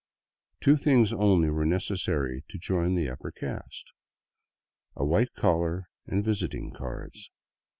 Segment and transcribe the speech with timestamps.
[0.61, 3.91] Two things only were necessary to join the upper caste,—
[4.95, 7.29] a white collar and visiting cards.